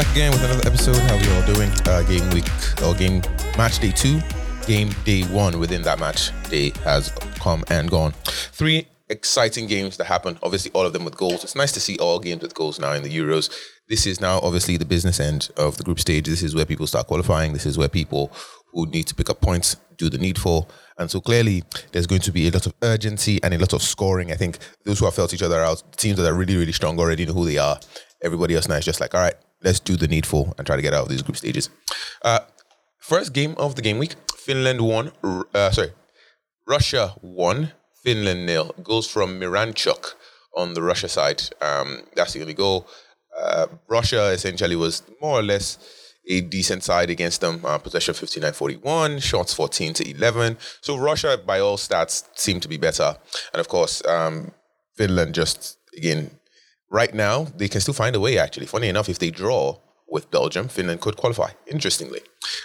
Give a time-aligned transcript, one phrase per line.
[0.00, 0.96] again with another episode.
[0.96, 1.70] How we all doing?
[1.86, 2.46] Uh, game week
[2.82, 3.20] or game
[3.58, 4.20] match day two,
[4.66, 5.58] game day one.
[5.58, 8.12] Within that match day has come and gone.
[8.24, 10.38] Three exciting games that happened.
[10.42, 11.44] Obviously, all of them with goals.
[11.44, 13.52] It's nice to see all games with goals now in the Euros.
[13.88, 16.26] This is now obviously the business end of the group stage.
[16.26, 17.52] This is where people start qualifying.
[17.52, 18.32] This is where people
[18.72, 20.70] who need to pick up points do the needful.
[20.96, 23.82] And so clearly, there's going to be a lot of urgency and a lot of
[23.82, 24.32] scoring.
[24.32, 26.98] I think those who have felt each other out, teams that are really, really strong
[26.98, 27.78] already know who they are.
[28.22, 30.82] Everybody else now is just like, all right, let's do the needful and try to
[30.82, 31.70] get out of these group stages.
[32.22, 32.40] Uh,
[32.98, 35.12] first game of the game week, Finland won.
[35.54, 35.92] Uh, sorry,
[36.66, 37.72] Russia won.
[38.02, 38.74] Finland nil.
[38.82, 40.14] Goals from Miranchuk
[40.56, 41.42] on the Russia side.
[41.60, 42.86] Um, that's the only goal.
[43.38, 45.78] Uh, Russia essentially was more or less
[46.28, 47.60] a decent side against them.
[47.64, 50.56] Uh, possession 59-41, shots 14 to 11.
[50.80, 53.16] So Russia, by all stats, seemed to be better.
[53.52, 54.52] And of course, um,
[54.96, 56.30] Finland just again
[56.90, 58.66] right now, they can still find a way, actually.
[58.66, 62.20] Funny enough, if they draw with Belgium, Finland could qualify, interestingly.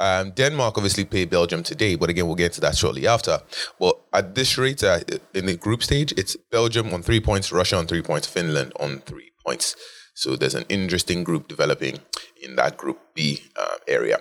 [0.00, 3.40] Um, Denmark obviously played Belgium today, but again, we'll get to that shortly after.
[3.78, 5.00] But at this rate, uh,
[5.34, 9.00] in the group stage, it's Belgium on three points, Russia on three points, Finland on
[9.00, 9.76] three points.
[10.14, 11.98] So there's an interesting group developing
[12.42, 14.20] in that Group B uh, area.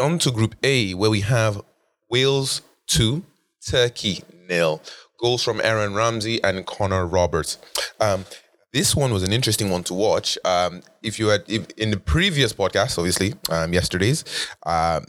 [0.00, 1.60] On to Group A, where we have
[2.08, 3.22] Wales 2,
[3.70, 4.80] Turkey nil.
[5.20, 7.58] Goals from Aaron Ramsey and Connor Roberts.
[8.00, 8.24] Um,
[8.72, 10.38] this one was an interesting one to watch.
[10.44, 14.24] Um, if you had if, in the previous podcast, obviously um, yesterday's,
[14.64, 15.04] um,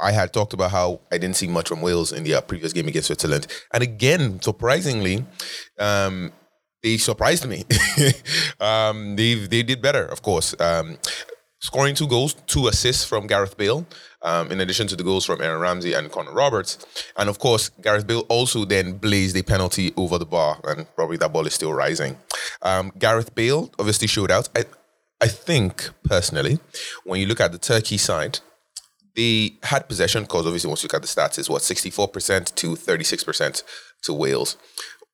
[0.00, 2.72] I had talked about how I didn't see much from Wales in the uh, previous
[2.72, 5.24] game against Switzerland, and again, surprisingly,
[5.78, 6.32] um,
[6.82, 7.64] they surprised me.
[8.60, 10.54] Um, they they did better, of course.
[10.60, 10.98] Um,
[11.60, 13.86] scoring two goals, two assists from Gareth Bale,
[14.22, 16.78] um, in addition to the goals from Aaron Ramsey and Connor Roberts.
[17.16, 21.16] And of course, Gareth Bale also then blazed a penalty over the bar, and probably
[21.18, 22.16] that ball is still rising.
[22.62, 24.48] Um, Gareth Bale obviously showed out.
[24.56, 24.64] I,
[25.20, 26.60] I think, personally,
[27.04, 28.38] when you look at the Turkey side,
[29.16, 32.76] they had possession because obviously once you look at the stats, it's what, 64% to
[32.76, 33.62] 36%
[34.02, 34.56] to Wales.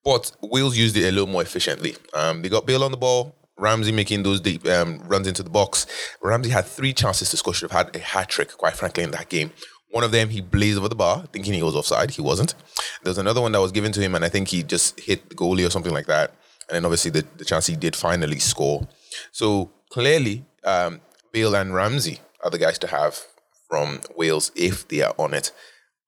[0.04, 1.96] But Wales used it a little more efficiently.
[2.12, 5.50] Um, they got Bale on the ball, Ramsey making those deep um, runs into the
[5.50, 5.86] box.
[6.22, 7.54] Ramsey had three chances to score.
[7.54, 9.52] Should have had a hat trick, quite frankly, in that game.
[9.90, 12.10] One of them he blazed over the bar, thinking he was offside.
[12.10, 12.54] He wasn't.
[13.02, 15.28] There was another one that was given to him, and I think he just hit
[15.28, 16.30] the goalie or something like that.
[16.68, 18.88] And then obviously the, the chance he did finally score.
[19.30, 21.00] So clearly, um,
[21.30, 23.20] Bale and Ramsey are the guys to have
[23.68, 25.52] from Wales if they are on it.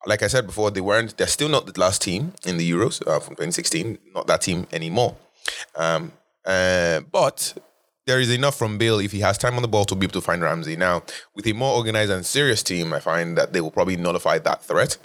[0.04, 1.16] Like I said before, they weren't.
[1.16, 3.98] They're still not the last team in the Euros uh, from 2016.
[4.14, 5.16] Not that team anymore.
[5.74, 6.12] Um,
[6.46, 7.54] uh, but
[8.06, 10.12] there is enough from Bale if he has time on the ball to be able
[10.12, 10.76] to find Ramsey.
[10.76, 11.02] Now,
[11.34, 14.62] with a more organized and serious team, I find that they will probably nullify that
[14.62, 14.96] threat.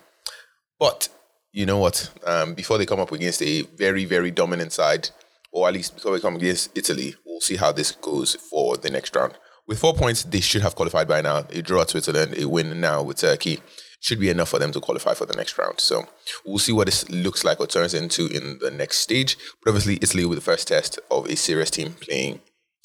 [0.80, 1.10] But
[1.52, 2.12] you know what?
[2.26, 5.10] Um, before they come up against a very, very dominant side,
[5.52, 8.90] or at least before they come against Italy, we'll see how this goes for the
[8.90, 9.34] next round.
[9.72, 11.46] With four points, they should have qualified by now.
[11.50, 13.62] A draw at Switzerland, a win now with Turkey
[14.02, 15.80] should be enough for them to qualify for the next round.
[15.80, 16.04] So
[16.46, 19.38] we'll see what this looks like or turns into in the next stage.
[19.64, 22.42] But obviously, Italy be the first test of a serious team playing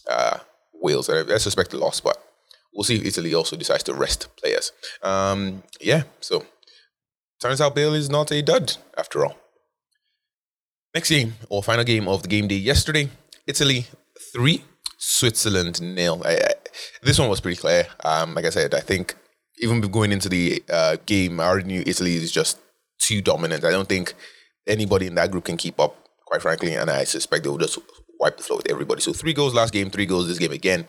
[0.09, 0.39] uh,
[0.75, 1.11] Wales.
[1.11, 2.23] I, suspect a loss, but
[2.73, 4.71] we'll see if Italy also decides to rest players.
[5.03, 6.47] Um, yeah, so
[7.41, 9.37] turns out Bale is not a dud after all.
[10.95, 13.11] Next game or final game of the game day yesterday
[13.45, 13.87] Italy
[14.33, 14.63] 3,
[14.97, 16.23] Switzerland nil.
[16.25, 16.53] I, I,
[17.03, 17.87] this one was pretty clear.
[18.05, 19.15] Um, like I said, I think
[19.59, 22.59] even going into the uh, game, I already knew Italy is just
[22.99, 23.65] too dominant.
[23.65, 24.15] I don't think
[24.67, 25.97] anybody in that group can keep up,
[26.27, 27.79] quite frankly, and I suspect they will just
[28.19, 29.01] wipe the floor with everybody.
[29.01, 30.87] So three goals last game, three goals this game again.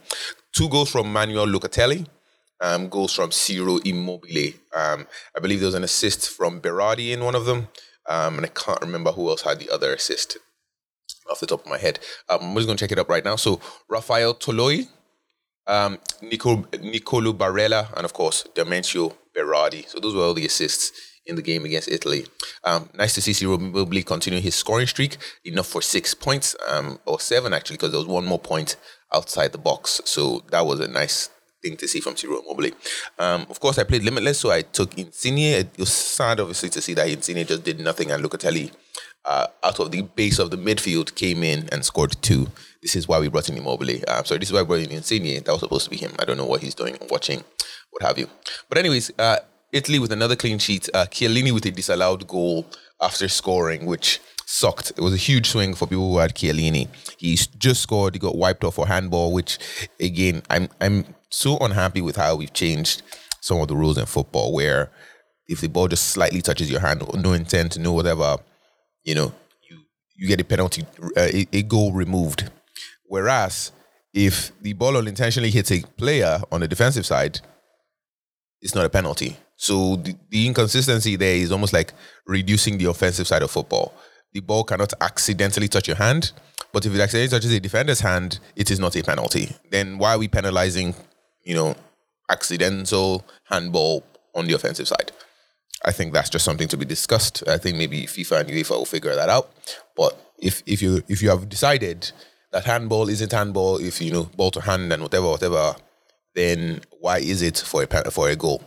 [0.54, 2.08] Two goals from Manuel Locatelli,
[2.62, 4.54] um, goals from Ciro Immobile.
[4.76, 7.68] Um, I believe there was an assist from Berardi in one of them,
[8.10, 10.38] um, and I can't remember who else had the other assist
[11.30, 12.00] off the top of my head.
[12.30, 13.36] Um, I'm just going to check it up right now.
[13.36, 13.60] So
[13.90, 14.88] Rafael Toloi
[15.68, 19.88] um, Nico, Nicolo Barella, and of course, Demetrio Berardi.
[19.88, 20.92] So those were all the assists
[21.26, 22.26] in the game against Italy.
[22.64, 27.00] Um, nice to see Ciro Immobile continue his scoring streak, enough for six points, um,
[27.06, 28.78] or seven actually, because there was one more point
[29.14, 30.02] outside the box.
[30.06, 31.30] So that was a nice
[31.62, 32.72] thing to see from Ciro Immobile.
[33.20, 35.60] Um, of course, I played Limitless, so I took Insigne.
[35.60, 38.72] It was sad, obviously, to see that Insigne just did nothing, and Locatelli,
[39.28, 42.48] uh, out of the base of the midfield, came in and scored two
[42.82, 43.90] this is why we brought in Immobile.
[44.08, 45.44] Um, sorry, this is why we brought in Insigne.
[45.44, 46.14] That was supposed to be him.
[46.20, 47.44] I don't know what he's doing, watching,
[47.92, 48.30] what have you.
[48.70, 49.40] But anyways, uh,
[49.72, 50.90] Italy with another clean sheet.
[50.94, 52.66] Uh, Chiellini with a disallowed goal
[53.02, 54.92] after scoring, which sucked.
[54.92, 56.88] It was a huge swing for people who had Chiellini.
[57.18, 58.16] He just scored.
[58.16, 59.60] He got wiped off for handball, which
[60.00, 63.02] again, I'm I'm so unhappy with how we've changed
[63.42, 64.92] some of the rules in football, where
[65.48, 68.38] if the ball just slightly touches your hand, no intent, no whatever,
[69.08, 69.32] you know,
[69.70, 69.80] you
[70.16, 72.52] you get a penalty, uh, a, a goal removed.
[73.06, 73.72] Whereas
[74.14, 77.40] if the ball unintentionally hits a player on the defensive side,
[78.62, 79.38] it's not a penalty.
[79.56, 81.94] So the, the inconsistency there is almost like
[82.26, 83.94] reducing the offensive side of football.
[84.34, 86.34] The ball cannot accidentally touch your hand,
[86.74, 89.56] but if it accidentally touches a defender's hand, it is not a penalty.
[89.72, 90.96] Then why are we penalizing,
[91.46, 91.76] you know,
[92.30, 94.04] accidental handball
[94.36, 95.14] on the offensive side?
[95.86, 97.44] I think that's just something to be discussed.
[97.48, 99.52] I think maybe FIFA and UEFA will figure that out.
[99.96, 102.12] But if if you if you have decided
[102.52, 105.76] that handball isn't handball, if you know ball to hand and whatever whatever,
[106.36, 108.64] then why is it for a for a goal?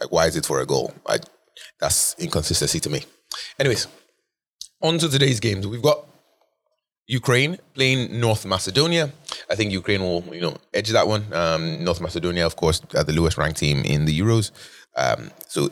[0.00, 0.92] Like why is it for a goal?
[1.06, 1.18] I,
[1.80, 3.04] that's inconsistency to me.
[3.58, 3.88] Anyways,
[4.82, 5.66] on to today's games.
[5.66, 6.06] We've got
[7.06, 9.12] Ukraine playing North Macedonia.
[9.50, 11.32] I think Ukraine will, you know, edge that one.
[11.32, 14.50] Um, North Macedonia, of course, are the lowest ranked team in the Euros.
[14.96, 15.70] Um, so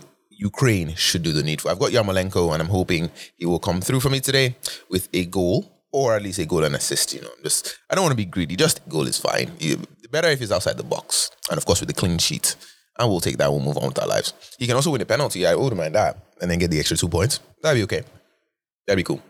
[0.50, 1.70] Ukraine should do the needful.
[1.70, 4.56] I've got Yarmolenko, and I'm hoping he will come through for me today
[4.88, 7.14] with a goal or at least a goal and assist.
[7.14, 8.56] You know, just I don't want to be greedy.
[8.56, 9.52] Just goal is fine.
[9.58, 9.78] You,
[10.10, 12.56] better if he's outside the box, and of course with the clean sheet.
[12.98, 13.50] And we'll take that.
[13.50, 14.34] We'll move on with our lives.
[14.58, 15.46] He can also win a penalty.
[15.46, 17.40] I wouldn't mind that, and then get the extra two points.
[17.62, 18.02] That'd be okay.
[18.86, 19.22] That'd be cool.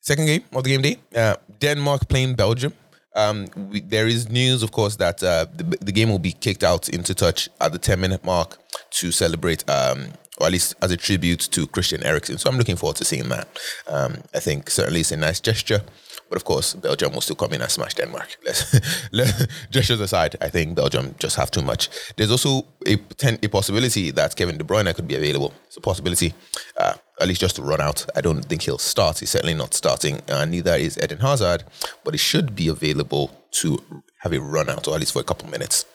[0.00, 2.72] Second game of the game day, uh, Denmark playing Belgium.
[3.14, 6.62] Um, we, there is news, of course, that uh, the, the, game will be kicked
[6.62, 8.58] out into touch at the 10 minute mark
[8.98, 10.08] to celebrate, um,
[10.38, 12.38] or at least as a tribute to Christian Eriksen.
[12.38, 13.48] So I'm looking forward to seeing that.
[13.86, 15.82] Um, I think certainly it's a nice gesture.
[16.28, 18.36] But of course, Belgium will still come in and smash Denmark.
[18.44, 18.80] Let's,
[19.12, 21.88] let, gestures aside, I think Belgium just have too much.
[22.16, 22.98] There's also a,
[23.42, 25.54] a possibility that Kevin De Bruyne could be available.
[25.66, 26.34] It's a possibility,
[26.76, 28.04] uh, at least just to run out.
[28.14, 29.20] I don't think he'll start.
[29.20, 30.20] He's certainly not starting.
[30.28, 31.64] Uh, neither is Eden Hazard,
[32.04, 33.82] but he should be available to
[34.18, 35.86] have a run out, or at least for a couple minutes.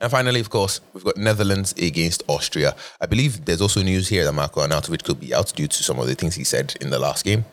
[0.00, 2.74] And finally, of course, we've got Netherlands against Austria.
[3.00, 5.98] I believe there's also news here that Marco Arnautovic could be out due to some
[5.98, 7.44] of the things he said in the last game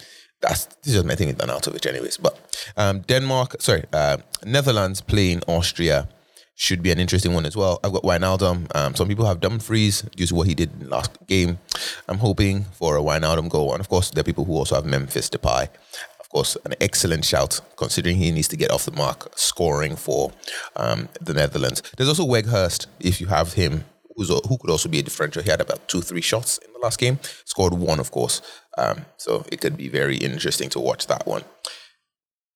[0.41, 2.17] that's this is just my thing with Arnautovic, anyways.
[2.17, 2.39] But
[2.75, 6.07] um, Denmark, sorry, uh, Netherlands playing Austria
[6.55, 7.79] should be an interesting one as well.
[7.83, 8.75] I've got Wijnaldum.
[8.75, 11.59] Um, some people have Dumfries due to what he did in the last game.
[12.07, 14.85] I'm hoping for a Wijnaldum goal, and of course, there are people who also have
[14.85, 15.69] Memphis Depay.
[16.27, 20.33] Of course, an excellent shout considering he needs to get off the mark scoring for
[20.75, 21.81] um, the Netherlands.
[21.95, 23.85] There's also Weghorst, if you have him
[24.17, 25.43] who could also be a differential.
[25.43, 27.19] He had about two, three shots in the last game.
[27.45, 28.41] Scored one, of course.
[28.77, 31.43] Um, so it could be very interesting to watch that one.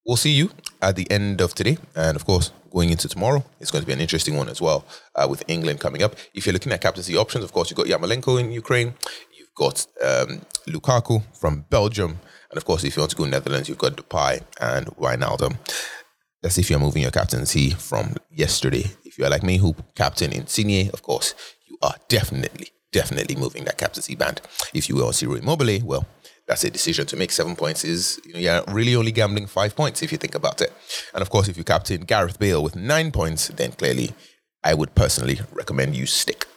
[0.06, 0.50] We'll see you
[0.82, 3.94] at the end of today, and of course, going into tomorrow, it's going to be
[3.94, 4.84] an interesting one as well
[5.16, 6.16] uh, with England coming up.
[6.34, 8.96] If you're looking at captaincy options, of course, you've got Yarmolenko in Ukraine,
[9.62, 12.20] got um, Lukaku from Belgium,
[12.50, 15.54] and of course, if you want to go Netherlands, you've got Depay and Wijnaldum.
[16.42, 18.86] That's if you're moving your captaincy from yesterday.
[19.06, 21.36] If you're like me, who captain Insigne, of course,
[21.68, 24.42] you are definitely, definitely moving that captaincy band.
[24.74, 26.06] If you will Ciro Immobile, well,
[26.48, 27.32] that's a decision to make.
[27.32, 30.62] Seven points is you know, you're really only gambling five points if you think about
[30.62, 30.74] it.
[31.14, 34.10] And of course, if you captain Gareth Bale with nine points, then clearly
[34.64, 36.48] I would personally recommend you stick.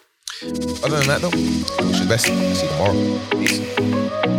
[0.42, 1.30] Other than that, though,
[1.86, 2.26] wish you the best.
[2.26, 3.20] See you tomorrow.
[3.30, 4.33] Peace.